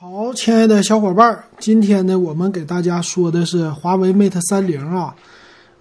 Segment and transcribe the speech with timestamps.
[0.00, 5.12] 好，亲爱的小伙伴儿，今天呢，我们给大家说的是华为 Mate 三零啊。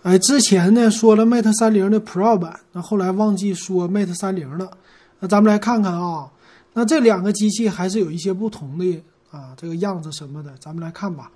[0.01, 4.71] 哎，之前呢说了 Mate 三零的 Pro 版，那后来忘记说 Mate 三零了。
[5.19, 6.27] 那咱们来看看啊，
[6.73, 8.99] 那这两个机器还是有一些不同的
[9.29, 11.29] 啊，这个样子什么的，咱们来看吧。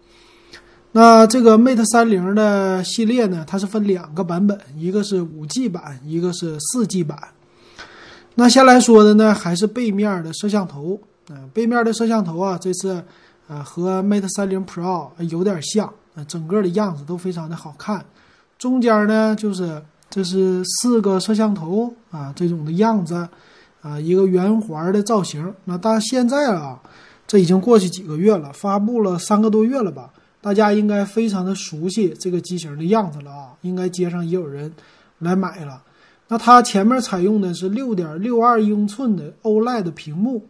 [0.91, 7.15] 那这个 Mate 三零的系列呢，它是分两个版本，一个是五 G 版，一个是四 G 版。
[8.33, 10.99] 那先来说的呢，还是背面的摄像头。
[11.33, 13.01] 嗯，背面的摄像头啊，这次
[13.47, 15.89] 呃和 Mate 三零 Pro 有点像，
[16.27, 18.03] 整个的样子都非常的好看。
[18.59, 23.15] 中间呢，就是这是四个摄像头啊，这种的样子
[23.81, 25.53] 啊，一个圆环的造型。
[25.63, 26.77] 那但现在啊，
[27.25, 30.09] 这已经过去几个月了，发布了三个多月了吧？
[30.41, 34.73] 大家应该非常的熟悉这个机型的样子了啊，应该街上也有人
[35.19, 35.81] 来买了。
[36.27, 40.45] 那它前面采用的是六点六二英寸的 OLED 屏幕。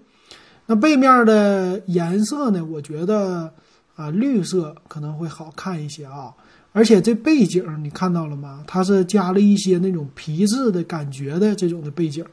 [0.71, 2.63] 那背面的颜色呢？
[2.63, 3.52] 我觉得
[3.98, 6.32] 啊，绿色可能会好看一些啊。
[6.71, 8.63] 而且这背景你看到了吗？
[8.65, 12.23] 它是加了一些那种皮质的感觉的这种的背景。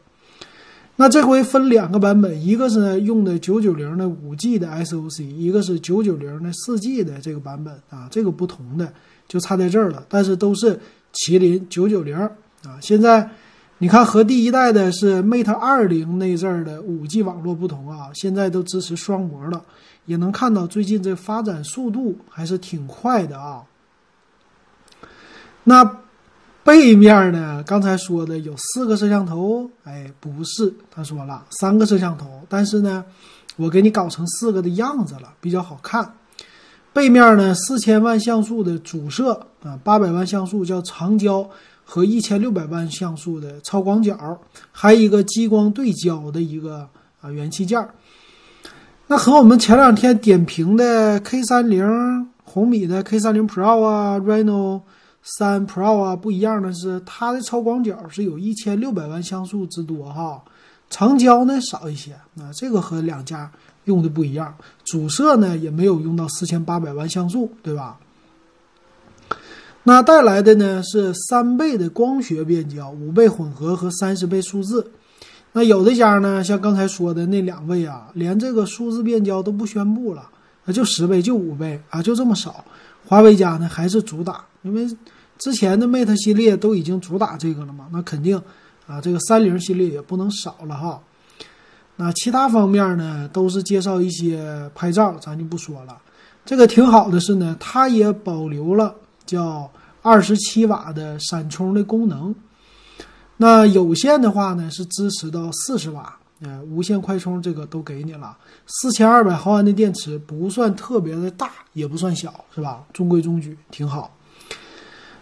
[0.95, 8.07] 那这回分两个版本，一个是用的九九零的五 G 的 SOC，一个是九九零的四 G 的这个版本啊。
[8.09, 8.93] 这个不同的
[9.27, 10.79] 就差在这儿了，但是都是
[11.13, 12.79] 麒麟九九零啊。
[12.81, 13.29] 现在。
[13.81, 19.63] 你看，和第一代的是 Mate 二零那阵儿的五 G 网络不同啊，现在都支持双模了，
[20.05, 23.63] 也能看到最近这发展速度还是挺快的啊。
[25.63, 26.01] 那
[26.65, 27.63] 背面呢？
[27.65, 33.05] 刚才说的有四个摄像头，哎，不是，他说了三个摄像头，但是呢，
[33.55, 36.15] 我给你搞成四个的样子了，比较好看。
[36.93, 41.49] 背面呢，四千万像素的主摄啊，八百万像素叫长焦。
[41.91, 44.39] 和一千六百万像素的超广角，
[44.71, 46.87] 还有一个激光对焦的一个
[47.23, 47.95] 啊元器件儿。
[49.07, 51.83] 那和我们前两天点评的 K 三零
[52.45, 54.83] 红米的 K 三零 Pro 啊，Reno
[55.23, 60.43] 三 Pro 啊不一样的是，它的超广角是有一千六百万像素之多哈，
[60.91, 62.15] 长焦呢少一些。
[62.35, 63.51] 那这个和两家
[63.87, 64.55] 用的不一样，
[64.85, 67.99] 主摄呢也没有用到四千八百万像素，对吧？
[69.89, 74.91] 那带来的呢是三倍的光学变焦，五倍混合和三十倍数字。
[75.53, 80.29] 那有的家呢，像刚才说的那两位啊，连这个数字变焦都不宣布了，
[80.67, 82.63] 啊，就十倍，就五倍啊，就这么少。
[83.07, 84.87] 华为家呢还是主打，因为
[85.39, 88.39] 之前的 Mate 系列都已经主打这个了嘛，那肯定
[88.87, 91.01] 啊，这个三零系列也不能少了哈。
[91.97, 95.97] 那其他方面呢，都是介绍一些拍照，咱就不说了。
[96.45, 98.95] 这个挺好的是呢，它也保留了
[99.25, 99.71] 叫。
[100.03, 102.35] 二十七瓦的闪充的功能，
[103.37, 108.37] 那有线的话呢是支持到四十瓦，呃，无线快充这个都给你了。
[108.67, 112.85] 四千二百毫安的电池不算特别的大，也不算小，是吧？
[112.93, 114.15] 中规中矩，挺好。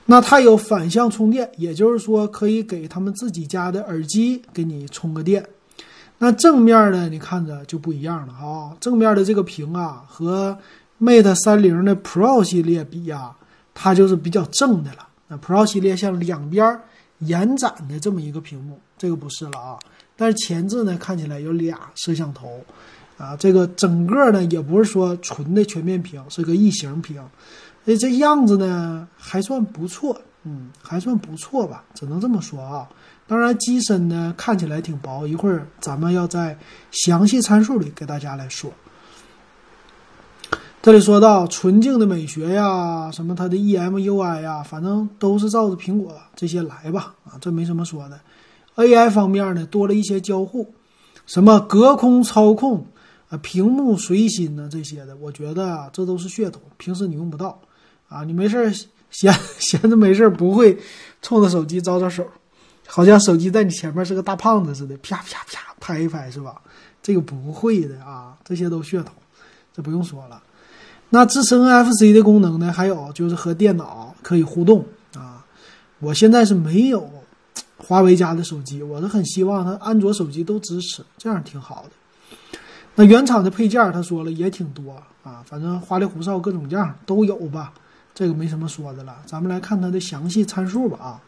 [0.04, 5.44] 那它有反向充电，也就是说可以给他们自己家的耳机给你充个电。
[6.18, 10.56] 那正面呢，你看着就不一样了啊，正面的这个屏啊，和
[11.00, 13.34] Mate 三零的 Pro 系列比呀。
[13.78, 15.06] 它就是比较正的了。
[15.28, 16.80] 那 Pro 系列像两边
[17.18, 19.78] 延展的这么一个屏幕，这个不是了啊。
[20.16, 22.64] 但是前置呢，看起来有俩摄像头，
[23.18, 27.22] 啊，这个整个呢也不是说纯的全面屏，是个异形屏。
[27.84, 32.88] 所以，这样子呢还算不错，嗯，还算不错吧，只能这么说啊。
[33.28, 36.56] 当然机身呢看起来挺薄，一会儿咱们要在
[36.90, 38.72] 详细参数里给大家来说。
[40.86, 48.20] 这里说到纯净的美学呀，什么它的 EMUI 呀，反正都是照着苹果这些来吧，啊，这没什么说的。
[48.76, 50.72] AI 方面呢，多了一些交互，
[51.26, 52.86] 什么隔空操控
[53.30, 57.60] 啊，屏幕随心呢这些的，我觉得啊，这都是噱头，平时你用不到
[58.08, 58.72] 啊，你没事
[59.10, 60.78] 闲 闲着没事不会
[61.20, 62.24] 冲着手机招招手，
[62.86, 66.62] 好像手机在你前面是个大胖子似的，啪啪啪拍一拍是吧？
[67.02, 69.12] 这个不会的啊，这些都噱头，
[69.74, 70.40] 这不用说了。
[71.10, 72.72] 那支持 NFC 的功能呢？
[72.72, 75.44] 还有就是和电脑可以互动啊！
[76.00, 77.08] 我现在是没有
[77.78, 82.58] 华为家的手机，我是很希望它安卓手机都支持，这样挺好的。
[82.96, 87.72] 那原厂的配件他说了也挺多啊，反正花里胡哨各种样都有吧，
[88.12, 89.16] 这个没什么说的了。
[89.26, 91.20] 咱们来看它的详细参数吧啊！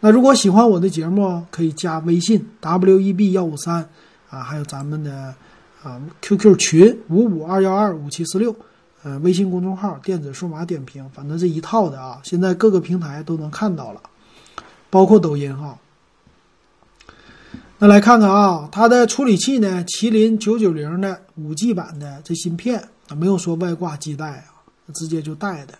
[0.00, 3.86] 那如果喜欢我的节目，可以加微信 w e b 幺五三
[4.30, 5.34] 啊，还有咱们的
[5.82, 8.56] 啊 QQ 群五五二幺二五七四六。
[9.02, 14.00] 呃，微信公众号电子数码点评，反正这一套的啊，现在各个平台都能看到了，
[14.90, 15.76] 包括抖音哈。
[17.78, 24.62] 那来看看啊，它的处理器呢，麒麟九九零的五 G 版的这芯片，没有说外挂基带啊，
[24.94, 25.74] 直接就带的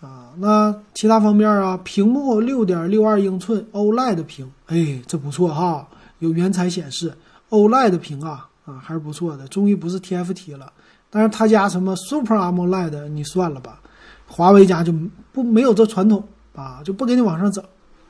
[0.00, 0.30] 啊。
[0.38, 5.86] 那其他方面啊，屏幕六点六二英寸 OLED 屏，哎，这不错哈，
[6.20, 7.12] 有原彩显示
[7.50, 10.72] OLED 屏啊啊，还是不错的，终于不是 TFT 了。
[11.12, 13.80] 但是他家什么 Super AMOLED，你算了吧，
[14.26, 14.92] 华为家就
[15.30, 17.62] 不没有这传统啊，就不给你往上整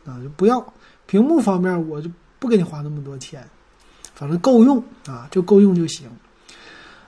[0.06, 0.64] 啊，就不要
[1.06, 2.10] 屏幕方面我就。
[2.42, 3.48] 不给你花那么多钱，
[4.16, 6.08] 反正够用啊，就够用就行。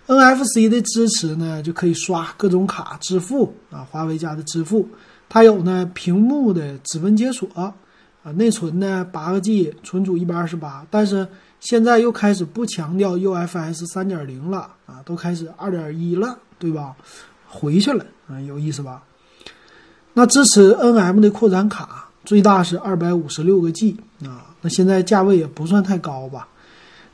[0.07, 4.89] NFC 的支持呢，就可以刷各种卡支付啊，华为家的支付。
[5.29, 7.75] 它有呢屏幕的指纹解锁啊，
[8.35, 10.87] 内存呢八个 G，存储一百二十八。
[10.89, 11.27] 但是
[11.65, 16.95] 现在又开始不强调 UFS 三点零了啊，都开始二点一了，对吧？
[17.49, 19.03] 回去了啊，有意思吧？
[20.13, 24.53] 那支持 NM 的扩展卡，最大是二百五十六个 G 啊。
[24.61, 26.47] 那现在价位也不算太高吧？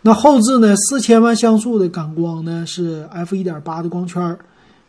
[0.03, 0.75] 那后置呢？
[0.75, 2.67] 四千万像素的感光呢？
[2.67, 4.37] 是 f 一点八的光圈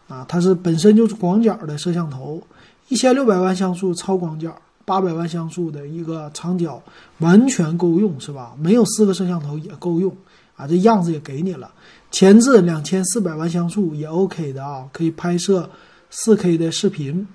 [0.07, 2.41] 啊，它是本身就是广角的摄像头，
[2.87, 4.55] 一千六百万像素超广角，
[4.85, 6.81] 八百万像素的一个长焦，
[7.19, 8.53] 完全够用是吧？
[8.59, 10.15] 没有四个摄像头也够用
[10.55, 11.71] 啊，这样子也给你了。
[12.11, 15.69] 前置两千四百万像素也 OK 的啊，可以拍摄
[16.09, 17.25] 四 K 的视频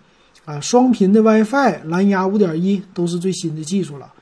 [0.45, 4.13] 啊，双频的 WiFi，蓝牙五点一都是最新的技术了。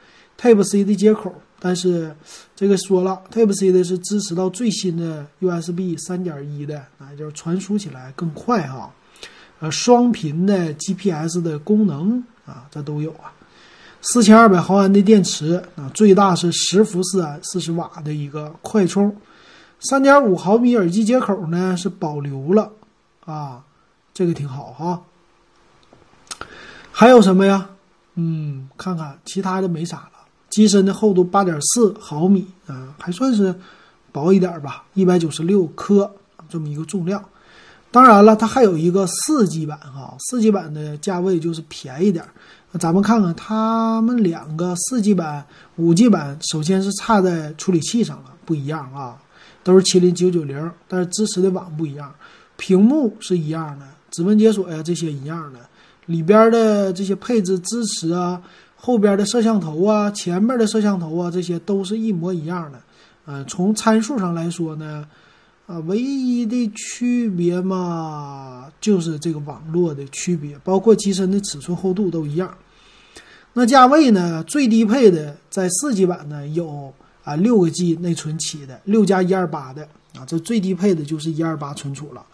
[0.40, 2.14] Type C 的接口，但是
[2.56, 8.92] 这个说了，Type C 的是支持到最新的 USB 三点一的，啊，就是传输起来更快哈。
[9.60, 13.32] 呃，双频的 GPS 的功能啊，这都有啊。
[14.00, 19.16] 四千二百毫安的电池啊，最大是十伏四安，四十瓦的一个快充。
[19.80, 22.70] 三点五毫米耳机接口呢是保留了
[23.24, 23.62] 啊，
[24.12, 25.02] 这个挺好哈。
[26.92, 27.70] 还有什么呀？
[28.14, 30.10] 嗯，看看其他的没啥了。
[30.50, 33.54] 机身的厚度八点四毫米啊，还算是
[34.12, 36.14] 薄一点吧，一百九十六克
[36.48, 37.24] 这么一个重量。
[37.94, 42.24] 当然了，它还有一个四 G 版哈，四 G 版的价位就是便宜点。
[42.72, 45.46] 那咱们看看它们两个四 G 版、
[45.76, 49.16] 五 G 版，首先是差在处理器上了，不一样啊，
[49.62, 52.12] 都是麒麟九九零，但是支持的网不一样，
[52.56, 55.60] 屏幕是一样的，指纹解锁呀这些一样的，
[56.06, 58.42] 里边的这些配置支持啊。
[58.74, 62.80] 后边的摄像头啊，前面的摄像头啊，这些都是一模一样的。
[63.24, 65.06] 呃，从参数上来说呢，
[65.66, 72.56] 啊，唯一的区别嘛，就是这个网络的区别，包括机身的尺寸厚度都一样。
[73.52, 82.24] 那价位呢，最低配的在四 G 版呢有啊六个 G 内存起的，六加一二八的啊，这最低配的就是一二八存储了。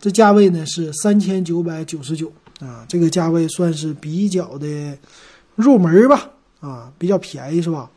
[0.00, 4.98] 这价位呢是三千九百九十九啊，这个价位算是比较的。
[5.54, 7.90] 入门吧，啊，比较便宜是吧？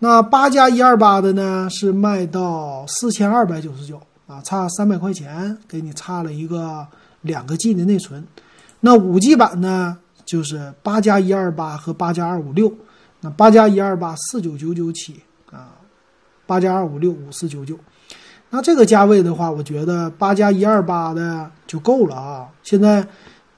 [0.00, 6.86] 那八加一二八的呢，是卖到四千二百九十九啊，差三百块钱，给你差了一个
[7.22, 8.24] 两个 G 的内存。
[8.80, 12.72] 那五 G 版呢，就是八加一二八和八加二五六，
[13.20, 15.74] 那八加一二八四九九九起啊，
[16.46, 17.78] 八加二五六五四九九。
[18.50, 23.06] 那这个价位的话，我觉得八加一二八的就够了啊，现在。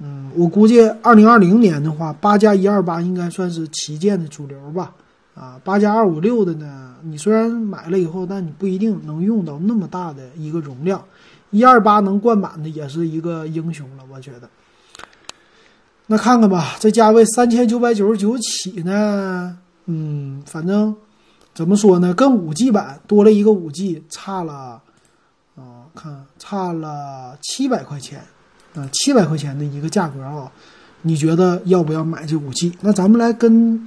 [0.03, 4.91] 嗯，我估计二零二零年的话，八加一二八应该算是旗舰的主流吧。
[5.35, 11.03] 啊，八加二五六的呢，你虽然买了以后，但你不一定能用到那么大的一个容量。
[11.51, 14.49] 一二八能灌满的也是一个英雄了，我觉得。
[16.07, 19.57] 那看看吧，这价位三千九百九十九起呢。
[19.87, 20.95] 嗯，反正
[21.55, 24.81] 怎么说呢，跟五 G 版多了一个五 G，差了
[25.57, 28.23] 啊，看差了七百块钱。
[28.75, 30.53] 啊，七百块钱的一个价格啊，
[31.03, 32.73] 你觉得要不要买这五 G？
[32.83, 33.85] 那咱们来跟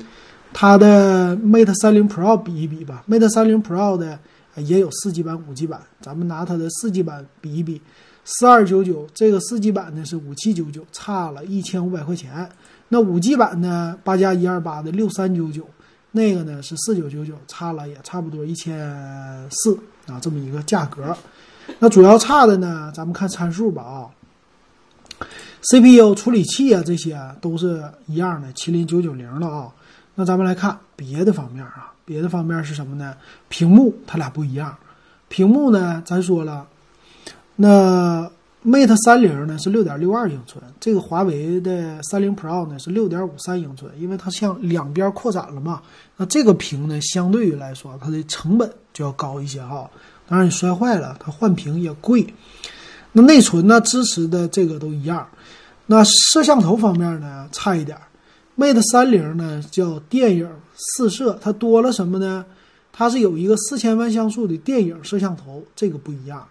[0.53, 3.03] 它的 Mate 三零 Pro 比一比吧。
[3.09, 4.19] Mate 三零 Pro 的
[4.57, 7.81] 也有四 G 版、五 G 版，咱们拿它的四 G 版比一比，
[8.23, 12.47] 四二九九，这个四 G 版呢是五七九九，差了一千五百块钱。
[12.89, 15.67] 那五 G 版呢，八加一二八的六三九九，
[16.11, 18.79] 那个呢是四九九九，差了也差不多一千
[19.49, 21.17] 四啊，这么一个价格。
[21.79, 24.05] 那主要差的呢，咱们看参数吧啊。
[25.63, 29.69] CPU 处理器啊，这些都是一样的，麒麟九九零了啊。
[30.15, 33.15] 那咱们来看别的方面啊，别的方面是什么呢？
[33.49, 34.75] 屏幕它俩不一样。
[35.27, 36.67] 屏幕呢，咱说了，
[37.55, 38.29] 那
[38.63, 45.81] Mate 三零呢是六点六二英寸，这个华为的三零 Pro 呢是六点五三英寸，因为它向两边扩展了嘛。
[46.15, 49.89] 那这个屏呢，相对于来说，它的成本就要高一些哈。
[50.27, 52.31] 当然你摔坏了，它换屏也贵。
[53.11, 55.27] 那内存呢，支持的这个都一样。
[55.87, 57.97] 那摄像头方面呢，差一点。
[58.57, 62.45] Mate 三零呢叫电影四摄，它多了什么呢？
[62.91, 66.47] 它是有一个四千万像素的电影摄像头，这个不一样。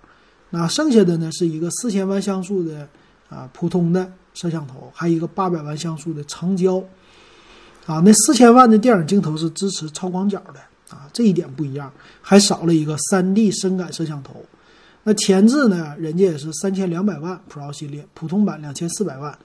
[0.50, 2.88] 那剩下的呢是一个四千万像素的
[3.28, 6.82] 啊普通的摄像头，还有一个八百万像素的长焦。
[7.86, 10.60] 啊，那四千万的电影镜头是支持超广角的
[10.94, 14.44] 啊，这一点不一样，还少了一个三 D 深感摄像头。
[15.02, 19.36] 那前置呢，人家也是三千两百万 Pro 系列，普通版两千四百万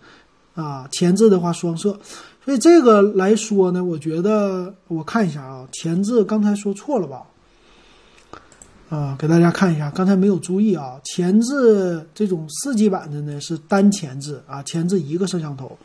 [0.54, 0.88] 啊。
[0.92, 2.00] 前置的话双摄，
[2.48, 7.24] 所以这个来说呢，我觉得我看一下啊，前置刚才说错了吧？
[8.88, 15.78] 啊，给大家看一下，刚才没有注意啊，前置这种四 G 版的呢是单前置啊，前置一个摄像头。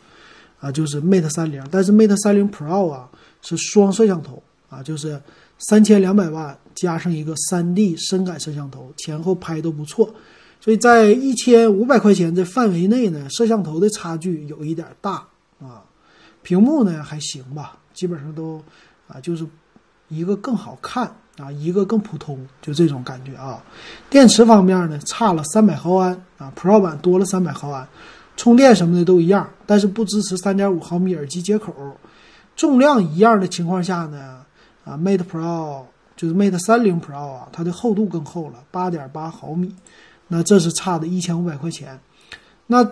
[0.60, 4.40] 啊，就是 Mate 三零，但是 Mate 三零 Pro 啊是双摄像头
[4.70, 5.20] 啊，就是
[5.58, 10.14] 三千两百万加上一个三 D 深感摄像头，前后拍都不错，
[10.60, 15.26] 所以在一千五百块钱这范围内呢，摄像头的差距有一点大
[15.60, 15.82] 啊，
[16.42, 18.62] 屏幕呢还行吧，基本上都
[19.08, 19.46] 啊就是
[20.08, 23.62] 一个更好看啊，一个更普通，就这种感觉啊。
[24.10, 27.88] 电池方面呢差了三百毫安啊，Pro 版多了三百毫安。
[28.34, 31.74] 充电什么的都一样，但是不支持三点五毫米耳机接口。
[32.56, 34.40] 重量一样的情况下呢，
[34.84, 35.82] 啊，Mate Pro
[36.16, 39.74] 就是 Mate 三零 Pro 啊，它的厚度更厚了，八点八毫米。
[40.28, 42.00] 那这是差的一千五百块钱。
[42.66, 42.86] 那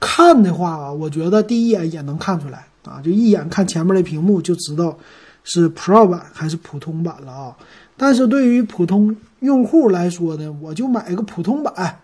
[0.00, 4.96] 看的话啊，我觉得第一眼也能看出来啊，就一眼看前面的屏幕就知道
[5.44, 7.56] 是 Pro 版还是普通版了啊。
[7.96, 11.98] 但是对于普通用户来说呢，我就买个普通版。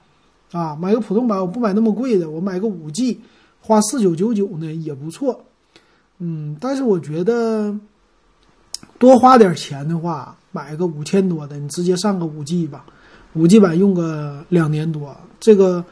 [0.52, 3.20] 啊，买个普通版，我不买那么贵的，我买个五 G，
[3.60, 5.44] 花四九九九呢也不错。
[6.18, 7.76] 嗯，但是我觉得
[8.96, 12.84] 多花点钱的话，买个五千多的，你直接上个五 G 吧，
[13.32, 15.84] 五 G 版用个两年多，这个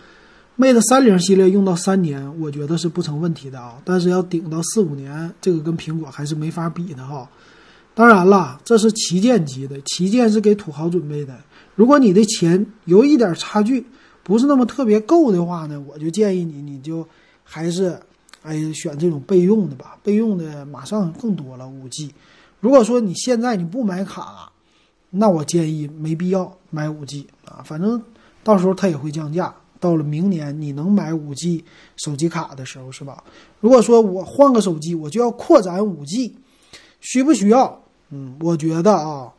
[0.59, 3.81] Mate 三零系列用到三年，我觉得是不成问题的啊。
[3.87, 7.27] 但是要顶到四五年，这个跟苹果还是没法比的哈。
[7.95, 11.35] 当然了，这是旗舰级的，旗舰是给土豪准备的。
[11.75, 13.87] 如果你的钱有一点差距，
[14.23, 17.07] 不是那么特别够的话呢，我就建议你，你就
[17.43, 17.99] 还是
[18.43, 19.97] 哎选这种备用的吧。
[20.03, 22.13] 备用的马上更多了，五 G。
[22.61, 24.53] 如果说你现在你不买卡，
[25.09, 27.63] 那我建议没必要买五 G 啊。
[27.65, 28.03] 反正
[28.45, 29.55] 到时候它也会降价。
[29.83, 31.65] 到了明年你能买五 G
[31.97, 33.25] 手机卡的时候，是吧？
[33.59, 36.37] 如果说我换个手机，我就要扩展五 G，
[37.01, 37.83] 需不需要？
[38.11, 39.33] 嗯，我觉得啊，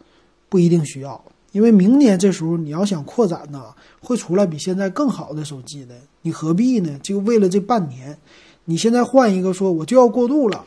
[0.49, 1.23] 不一定需要。
[1.53, 6.99] 因为明年这时候你要想扩展呢，会出来比现在更好的手机的，你何必呢？
[7.01, 8.17] 就为了这半年，
[8.65, 10.65] 你现在换一个说我就要过渡了，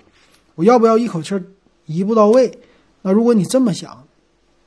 [0.55, 1.39] 我要不要一口气
[1.85, 2.59] 一步到位？
[3.03, 4.05] 那如果你这么想，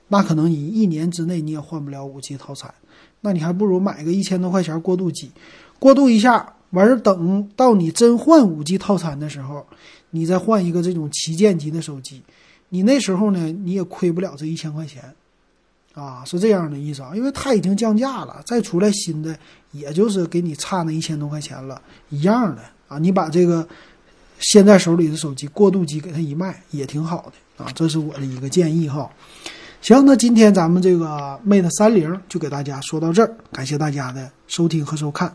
[0.09, 2.73] 那可能你一年之内你也换不了五 G 套餐，
[3.21, 5.31] 那你还不如买个一千多块钱过渡机，
[5.79, 9.65] 过渡一下，完事等到你真换五 G 套餐的时候，
[10.11, 12.21] 你再换一个这种旗舰级的手机，
[12.69, 15.03] 你那时候呢你也亏不了这一千块钱。
[15.95, 19.37] 啊，是这样的意思啊，因为它已经降价了，再出来新的，
[19.71, 22.97] 也就是给你差那一千多块钱了，一样的啊。
[22.99, 23.67] 你把这个
[24.37, 27.69] 现在手里的手机过渡机给它一卖，也挺好的啊。
[27.75, 29.09] 这是我的一个建议哈。
[29.81, 35.33] 行，那今天咱们这个 Mate 三零就给大家说到这儿，感谢大家的收听和收看。